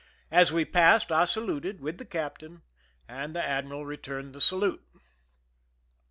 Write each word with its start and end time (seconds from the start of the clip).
As 0.31 0.51
we 0.51 0.65
passed, 0.65 1.11
I 1.11 1.25
saluted, 1.25 1.79
with 1.79 1.99
the 1.99 2.05
captain, 2.05 2.63
and 3.07 3.35
the 3.35 3.43
admiral 3.45 3.85
returned 3.85 4.33
the 4.33 4.41
salute. 4.41 4.83